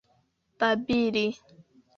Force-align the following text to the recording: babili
babili 0.59 1.25